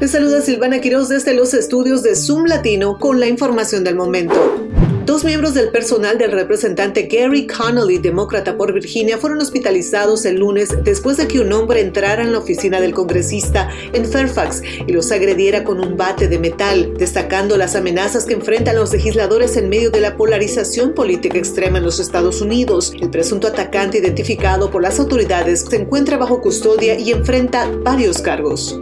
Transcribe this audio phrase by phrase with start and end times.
[0.00, 4.34] Les saluda Silvana Quiroz desde los estudios de Zoom Latino con la información del momento.
[5.04, 10.70] Dos miembros del personal del representante Gary Connolly, demócrata por Virginia, fueron hospitalizados el lunes
[10.84, 15.12] después de que un hombre entrara en la oficina del congresista en Fairfax y los
[15.12, 19.90] agrediera con un bate de metal, destacando las amenazas que enfrentan los legisladores en medio
[19.90, 22.94] de la polarización política extrema en los Estados Unidos.
[22.98, 28.80] El presunto atacante, identificado por las autoridades, se encuentra bajo custodia y enfrenta varios cargos.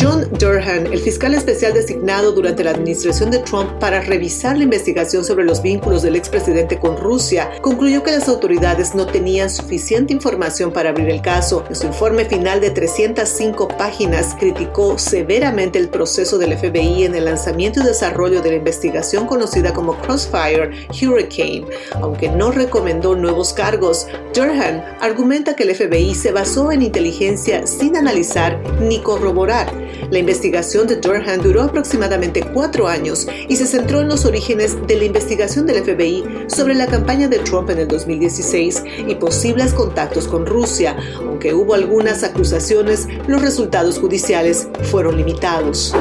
[0.00, 5.24] John Durhan, el fiscal especial designado durante la administración de Trump para revisar la investigación
[5.24, 10.72] sobre los vínculos del expresidente con Rusia, concluyó que las autoridades no tenían suficiente información
[10.72, 11.64] para abrir el caso.
[11.68, 17.24] En su informe final de 305 páginas, criticó severamente el proceso del FBI en el
[17.24, 21.66] lanzamiento y desarrollo de la investigación conocida como Crossfire Hurricane.
[22.00, 27.96] Aunque no recomendó nuevos cargos, Durhan argumenta que el FBI se basó en inteligencia sin
[27.96, 34.08] analizar ni corroborar la investigación de Durham duró aproximadamente cuatro años y se centró en
[34.08, 38.82] los orígenes de la investigación del FBI sobre la campaña de Trump en el 2016
[39.06, 40.96] y posibles contactos con Rusia.
[41.18, 45.94] Aunque hubo algunas acusaciones, los resultados judiciales fueron limitados.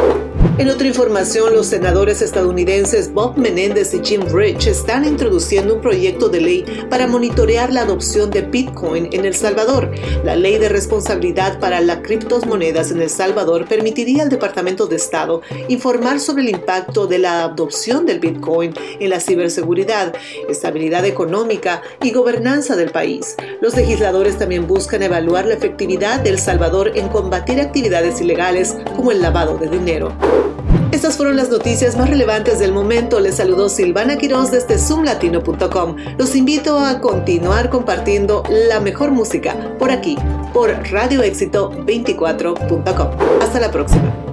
[0.58, 6.30] En otra información, los senadores estadounidenses Bob Menéndez y Jim Rich están introduciendo un proyecto
[6.30, 9.92] de ley para monitorear la adopción de Bitcoin en El Salvador.
[10.24, 15.42] La ley de responsabilidad para las criptomonedas en El Salvador permitiría al Departamento de Estado
[15.68, 20.16] informar sobre el impacto de la adopción del Bitcoin en la ciberseguridad,
[20.50, 23.36] estabilidad económica y gobernanza del país.
[23.62, 29.12] Los legisladores también buscan evaluar la efectividad de El Salvador en combatir actividades ilegales como
[29.12, 30.16] el lavado de dinero.
[30.92, 33.20] Estas fueron las noticias más relevantes del momento.
[33.20, 35.98] Les saludó Silvana Quiroz desde zoomlatino.com.
[36.18, 40.18] Los invito a continuar compartiendo la mejor música por aquí,
[40.54, 43.10] por radioéxito24.com.
[43.42, 44.27] Hasta la próxima.